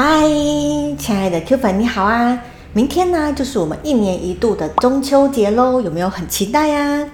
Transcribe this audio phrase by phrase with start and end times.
[0.00, 0.28] 嗨，
[0.96, 2.40] 亲爱的 Q 粉，你好啊！
[2.72, 7.04] 明天呢，就是我们一年一度的中秋节喽，有没有很期待呀？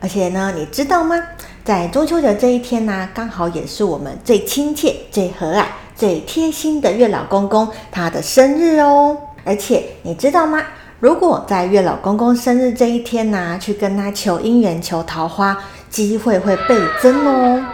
[0.00, 1.18] 而且呢，你知道吗？
[1.64, 5.64] 在中秋节这一天呢，刚好也是我们最亲切、最和蔼、
[5.94, 9.16] 最贴心的月老公公他的生日哦。
[9.42, 10.62] 而且你知道吗？
[11.00, 15.56] 如果在月老公公生日这一天呢，去跟他求姻缘、求桃花，
[15.88, 17.64] 机会会倍增哦。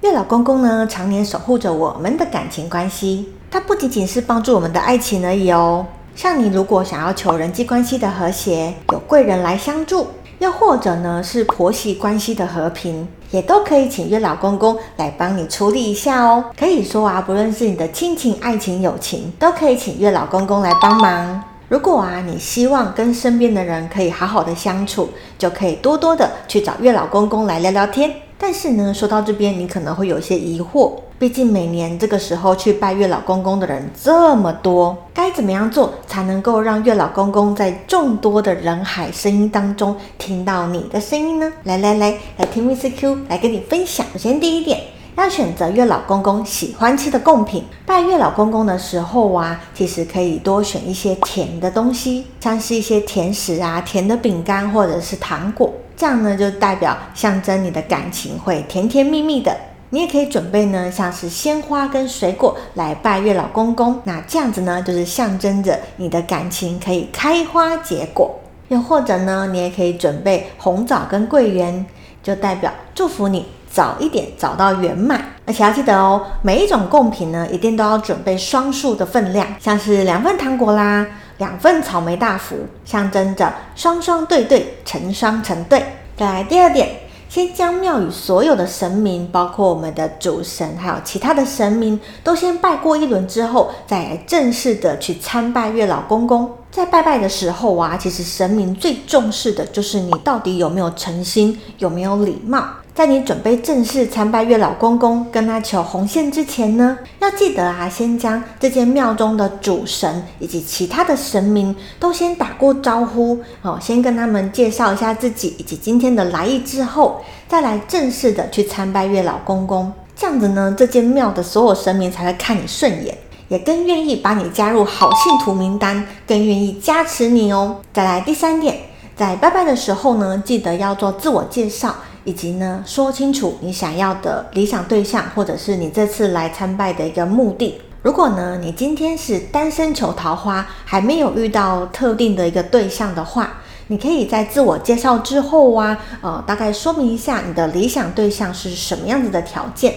[0.00, 3.34] 月老公公呢，常年守护着我们的感情关系。
[3.50, 5.86] 它不仅仅是帮助我们的爱情而已哦。
[6.14, 10.06] 像你如果想要求人际关系的和谐，有贵人来相助，
[10.38, 16.44] 又或者呢是婆媳关系的和平，也都可以请月老公公来帮你处理一下哦。
[16.58, 21.42] 可以说啊，不论是你的亲情、爱情、友情，都可以请月老公公来帮忙。
[21.68, 28.10] 如果啊你希望跟身边的人可以好好的相处，就可以多多的去找月老公公来聊聊天。
[28.38, 30.92] 但是呢，说到这边，你可能会有些疑惑。
[31.18, 41.50] 毕竟每年这个时候去拜月老公公的人这么多，该怎么样做才能够让月老公公在众多的人海声音当中听到你的声音呢？
[41.64, 44.04] 来来来，来听 Miss Q 来跟你分享。
[44.12, 44.78] 首先第一点，
[45.16, 47.64] 要选择月老公公喜欢吃的贡品。
[47.86, 55.72] 拜月老公公的时候啊，其实可以多选一些甜的东西，像是一些甜食啊、甜的饼干或者是糖果。
[55.96, 59.56] 这样呢，就代表象征你的感情会甜甜蜜蜜的。
[59.90, 64.00] 你也可以准备呢，像是鲜花跟水果来拜月老公公。
[64.04, 68.40] 那这样子呢，就是象征着你的感情可以开花结果。
[68.68, 71.86] 又或者呢，你也可以准备红枣跟桂圆，
[72.22, 75.24] 就代表祝福你早一点找到圆满。
[75.46, 81.06] 而且要记得哦，每一种贡品呢，一定都要准备双数的分量，像是两份糖果啦。
[81.38, 85.84] 两份草莓大福，象征着双双对对，成双成对。
[86.16, 86.88] 再来第二点，
[87.28, 96.50] 先将庙宇所有的神明，包括我们的主神，还有其他的神明，都先拜过一轮之后，再来正式的去参拜月老公公。
[96.70, 102.64] 在拜拜的时候啊，其实神明最重视的就是你到底有没有诚心，有没有礼貌。
[102.96, 119.92] 在你准备正式参拜月老公公，跟他求红线之前呢，要记得啊，先将这间庙中的主神以及其他的神明都先打过招呼，哦，先跟他们介绍一下自己以及今天的来意之后，再来正式的去参拜月老公公。
[120.16, 123.14] 这样子呢，这间庙的所有神明才会看你顺眼，
[123.48, 127.76] 也更愿意把你加入好信徒名单，更愿意加持你哦。
[127.92, 128.74] 再来第三点，
[129.14, 131.94] 在拜拜的时候呢，记得要做自我介绍。
[132.26, 137.80] 以及呢，说清楚你想要的理想对象，或者是你这次来参拜的一个目的。
[138.02, 149.94] 如果呢，你今天是单身求桃花，还没有遇到特定的一个对象的话，你可以在自我介绍之后啊，呃，大概说明一下你的理想对象是什么样子的条件。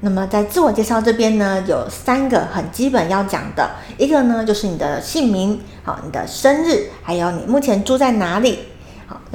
[0.00, 8.58] 那么在自我介绍这边呢，有三个很基本要讲的，一个呢就是你的姓名，好，你的生日，还有你目前住在哪里。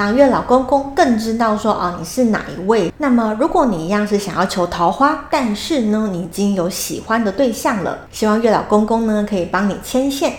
[0.01, 2.91] 让月老公公更知道说啊，你是哪一位。
[2.97, 10.33] 那么，如果你一样是想要求桃花，但是呢，你已经有喜欢的对象了，希望月老公公呢可以帮你牵线。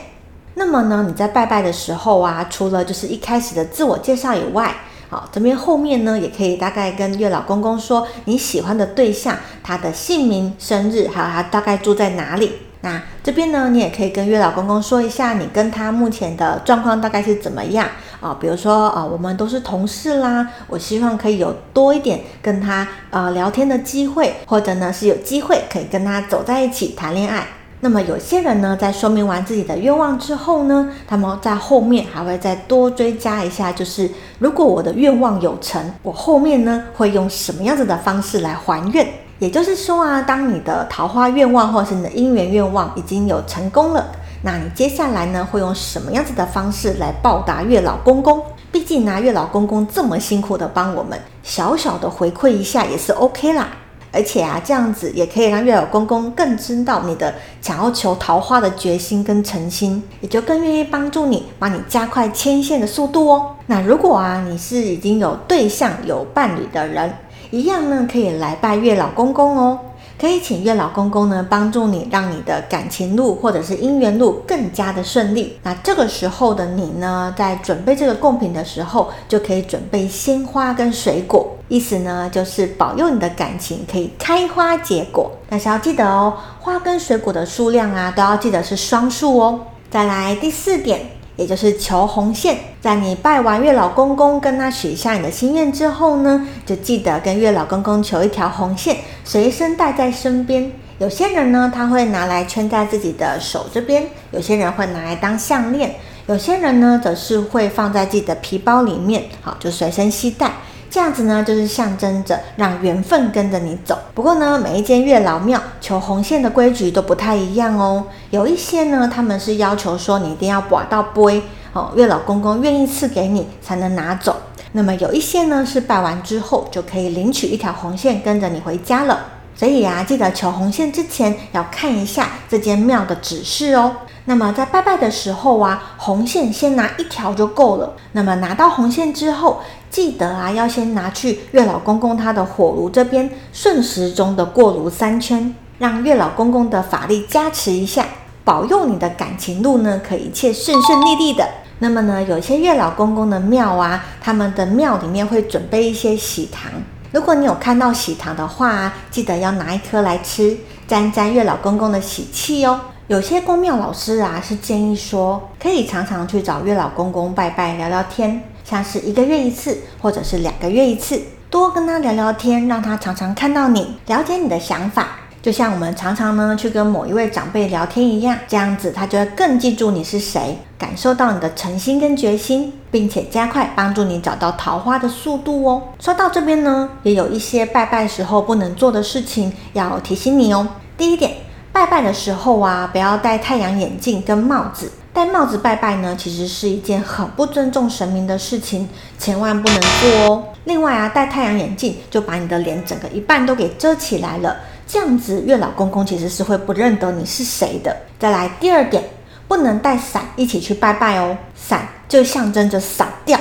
[0.55, 4.75] 那么呢，你在拜拜的时候啊，除了就是一开始的自我介绍以外，
[5.09, 12.51] 好，这边后面呢也可以大概跟月老公公说你喜欢的对象，他的姓名、生日，还有他大概住在哪里。
[12.83, 17.87] 那这边呢，你也可以跟月老公公说一下，你跟他目前的状况大概是怎么样
[18.21, 18.37] 啊？
[18.41, 27.47] 比如说啊，我们都是同事啦，我希望可以有多一点跟他呃聊天的机会，或者呢是有机会可以跟他走在一起谈恋爱。
[27.85, 34.11] 那么有些人呢，在说明完自己的愿望之后呢，他们在后面还会再多追加一下，就是
[34.41, 39.07] 如果我的愿望有成，我后面呢会用什么样子的方式来还愿？
[39.43, 44.07] 也就是说啊，当你的桃花愿望或者是你的姻缘愿望已经有成功了，
[44.45, 48.41] 那你接下来呢会用什么样子的方式来报答月老公公？
[48.71, 53.67] 毕竟拿月老公公这么辛苦的帮我们，小小的回馈一下也是 OK 啦。
[54.13, 63.57] 而且啊，这样子也可以让月老公公更知道你的想要求桃花的决心跟诚心，也就更愿意帮助你，帮你加快牵线的速度哦。
[63.67, 67.13] 那如果啊你是已经有对象有伴侣的人，
[67.53, 69.79] 一样呢，可以来拜月老公公哦，
[70.19, 75.59] 可以请月老公公呢帮助你，让你的感情路或者是姻缘路更加的顺利。
[75.63, 85.31] 那这个时候的你呢，在准备这个贡品的时候，就可以准备鲜花跟水果，意思呢就是保佑你的感情可以开花结果。
[85.51, 89.61] 但是要记得哦，花跟水果的数量啊，都要记得是双数哦。
[89.91, 91.03] 再来第四点。
[91.43, 100.71] 也就是求红线，在你拜完月老公公，跟他许下你的心愿之后呢，就记得跟月老公公求一条红线，随身带在身边。
[100.99, 105.91] 有些人呢，他会拿来圈在自己的手这边；有些人会拿来当项链；
[106.29, 110.53] 有些人呢，则是会放在自己的皮包里面，好，就随身携带。
[110.93, 113.99] 这样子呢，就是象征着让缘分跟着你走。
[114.13, 118.05] 不过呢，每一间月老庙求红线的规矩都不太一样哦。
[118.29, 121.43] 有一些呢，他们是要求说你一定要拔到杯
[121.73, 124.37] 哦，月老公公愿意赐给你才能拿走。
[124.73, 129.19] 那么有一些呢，是拜完之后就可以领取一条红线跟着你回家了。
[129.57, 133.97] 所以啊，记得求红线之前要看一下这间庙的指示哦。
[134.27, 137.95] 那么在拜拜的时候啊，红线先拿一条就够了。
[138.13, 139.61] 那么拿到红线之后，
[139.93, 148.07] 记得啊要先拿去月老公公他的火炉这边顺时钟的过炉三圈，让月老公公的法力加持一下，
[148.43, 151.47] 保佑你的感情路呢可以一切顺顺利利的。
[151.81, 156.73] 那么呢，有些月老公公的庙啊，他们的庙里面会准备一些喜糖。
[157.11, 160.57] 如果你有看到喜糖的话啊，记得要拿一颗来吃，
[160.89, 162.81] 沾沾月老公公的喜气哦。
[163.09, 171.21] 有些公庙老师啊，是建议说，可以常常去找月老公公拜拜聊聊天，像是一个月一次，或者是两个月一次，
[171.51, 175.09] 多跟他聊聊天，让他常常看到你，了解你的想法，
[175.43, 185.83] 就像我们常常呢去跟某一位长辈聊天一样，这样子他就会更记住你是谁，感受到你的诚心跟决心，并且加快帮助你找到桃花的速度哦。
[185.99, 190.69] 说到这边呢，也有一些拜拜时候不能做的事情要提醒你哦。
[190.97, 191.33] 第一点。
[191.75, 194.93] 拜拜的时候啊，不要戴太阳眼镜跟帽子。
[195.15, 198.89] 戴帽子拜拜呢，其实是一件很不尊重神明的事情，
[199.19, 200.45] 千万不能做哦。
[200.65, 204.57] 另外啊，戴太阳眼镜就把你的脸整个一半都给遮起来了，
[204.87, 207.95] 这样子月老公公其实是会不认得你是谁的。
[208.19, 209.05] 再来第二点，
[209.47, 213.39] 不能带伞一起去拜拜哦，伞就象征着散掉。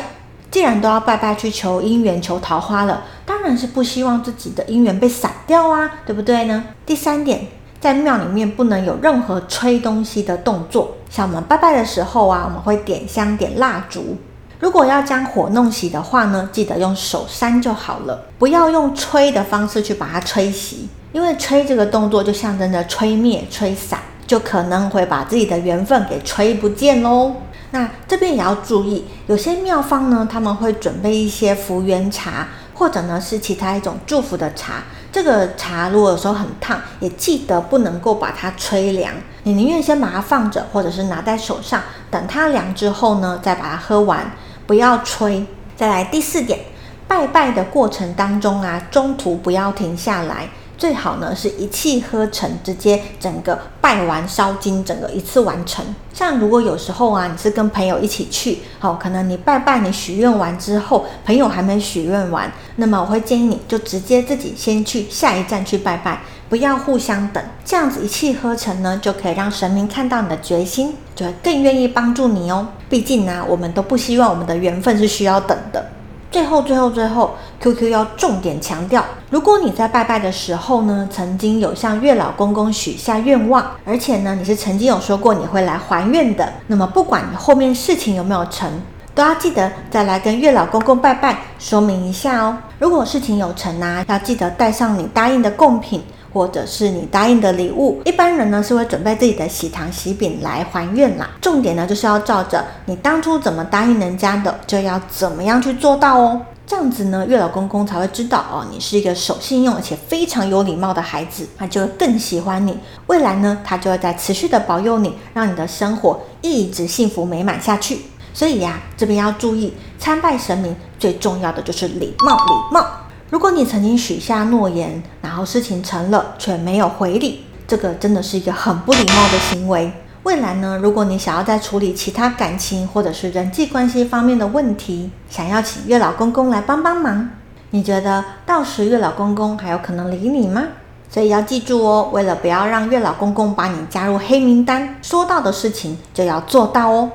[0.50, 6.66] 既然都要拜拜去求姻缘、求桃花了，当然是不希望自己的姻缘被散掉啊，对不对呢？
[6.86, 7.48] 第三点。
[7.80, 14.16] 在庙里面不能有任何吹东西的动作，像我们拜拜的时候啊，我们会点香点蜡烛。
[14.62, 20.76] 如果要将火弄熄的话呢，记得用手扇就好了，不要用吹的方式去把它吹熄，
[21.12, 27.34] 因为吹这个动作就象征着吹灭、吹散，就可能会把自己的缘分给吹不见喽。
[27.72, 34.84] 那这边也要注意，有些庙方呢，他们会准备一些福缘茶，或者呢是其他一种祝福的茶。
[35.12, 39.14] 这个茶如果有时候很烫，也记得不能够把它吹凉。
[39.44, 44.32] 你宁愿先把它放着，或者是拿在手上，等它凉之后呢，再把它喝完，
[44.68, 45.46] 不要吹。
[45.76, 46.60] 再来第四点，
[47.08, 50.50] 拜拜的过程当中啊，中途不要停下来。
[50.78, 55.86] 最好呢是一气呵成，直接整个拜完烧金，整个一次完成。
[56.12, 66.22] 像如果有时候啊，你是跟朋友一起去，好，可能你拜拜，你许愿完之后，朋友还没许愿完，那么我会建议你就直接自己先去下一站去拜拜，
[66.52, 72.68] 不要互相等，这样子一气呵成呢，就可以让神明看到你的决心，就会更愿意帮助你哦。
[72.90, 75.86] 毕竟呢，我们都不希望我们的缘分是需要等的。
[76.30, 88.70] 最后，最后，最后，Q Q 要重点强调：如果你在拜拜的时候呢，曾经有向月老公公许下愿望，而且呢，你是曾经有说过你会来还愿的，那么不管你后面事情有没有成，
[89.16, 92.58] 都要记得再来跟月老公公拜拜，说明一下哦。
[92.78, 96.04] 如果事情有成啊，要记得带上你答应的贡品。
[96.34, 101.30] 或者是你答应的礼物，一般人呢是会准备自己的喜糖喜饼来还愿啦。
[101.42, 106.42] 重点呢就是要照着你当初怎么答应人家的，就要怎么样去做到哦。
[106.66, 112.78] 这样子呢，月老公公才会知道哦，你是一个守信用而且非常有礼貌的孩子，他就会更喜欢你。
[113.08, 118.00] 未来呢，他就会在持续的保佑你，让你的生活一直幸福美满下去。
[118.34, 122.88] 所以呀，这边要注意，参拜神明最重要的就是礼貌，礼貌。
[123.32, 129.90] 如果你曾经许下诺言，然后事情成了却没有回礼，这个真的是一个很不礼貌的行为。
[130.24, 137.30] 未来呢，如果你想要在处理其他感情或者是人际关系方面的问题，想要请月老公公来帮帮忙，
[137.70, 140.64] 你觉得到时月老公公还有可能理你吗？
[141.10, 147.10] 所以要记住哦，为了不要让月老公公把你加入黑名单，说到的事情就要做到哦。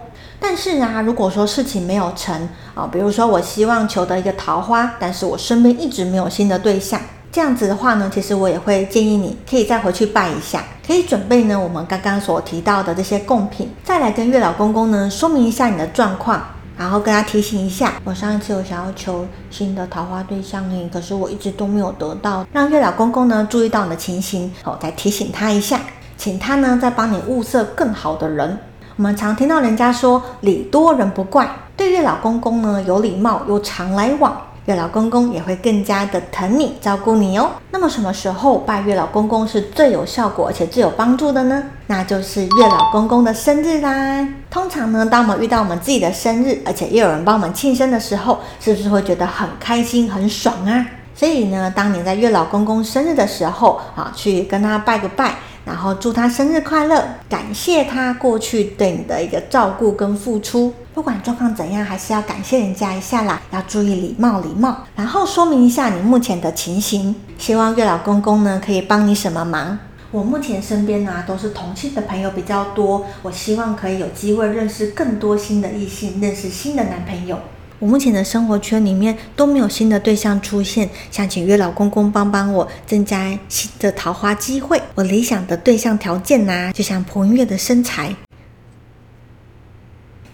[0.48, 7.00] 但是呢，如果说事情没有成啊，比如说我希望求得一个桃花，但是我身边一直没有新的对象，
[7.32, 16.40] 这样子的话呢，其实我也会建议你可以再回去拜一下，可以准备呢我们刚刚所提到的这些贡品，再来跟月老公公呢说明一下你的状况，
[16.78, 25.80] 然后跟他提醒一下，我上一次有想要求新的桃花对象呢，可是我一直都没有得到，让月老公公呢注意到你的情形，好，再提醒他一下，
[26.16, 28.56] 请他呢再帮你物色更好的人。
[28.96, 34.34] 我们常听到人家说礼多人不怪，对月老公公呢有礼貌又常来往，
[34.64, 37.50] 月老公公也会更加的疼你、照顾你哦。
[37.70, 41.62] 那么什么时候拜月老公公是最有效果而且最有帮助的呢？
[41.88, 44.26] 那就是月老公公的生日啦。
[44.50, 50.86] 通常呢，当我们遇到我们自己的生日，而且又有人帮我们庆生的时候，是不是会觉得很开心、很爽啊？
[51.14, 55.34] 所以呢，当你在月老公公生日的时候啊，去跟他拜个拜。
[55.66, 60.72] 然后祝他生日快乐，感谢他过去对你的一个照顾跟付出。
[60.94, 64.84] 不管状况怎样，还是要感谢人家一下啦，要注意礼貌礼貌。
[64.94, 69.76] 然后说明一下你目前的情形，希望月老公公呢可以帮你什么忙。
[70.12, 77.38] 我目前身边呢都是同性的朋友比较多，我希望可以有机会认识更多新的异性，认识新的男朋友。
[77.78, 84.80] 我目前的生活圈里面都没有新的对象出现，想请月老公公帮帮我，增加新的桃花机会。
[84.94, 88.16] 我理想的对象条件呐，就像彭于晏的身材。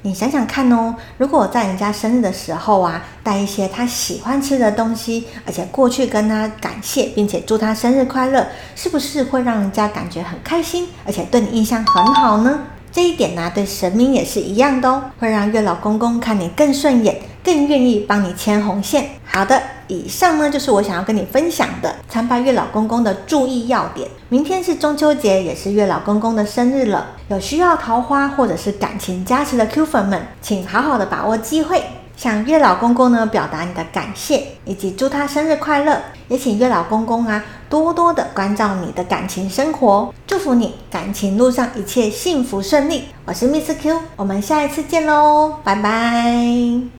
[0.05, 8.47] 你想想看哦，如果我在人家生日的时候啊，带一些他喜欢吃的东西，而且过去跟他感谢，并且祝他生日快乐，
[8.77, 12.61] 是不是会让人家感觉很开心，而且对你印象很好呢？
[12.91, 19.11] 这一点呢，对神明也是一样的哦，会让月老公公看你更顺眼，更愿意帮你牵红线。
[19.25, 24.09] 好的，以上呢就是我想要跟你分享的参拜月老公公的注意要点。
[24.29, 31.83] 明天是中秋节，也是月老公公的生日了，有需要桃花或者是感情加持的 Q 粉们，请好好的把握机会。
[32.15, 43.05] 向月老公公呢表达你的感谢，以及祝他生日快乐，也请月老公公啊多多的关照你的感情生活，祝福你感情路上一切幸福顺利。
[43.25, 46.83] 我是 Miss Q，我们下一次见喽，拜拜。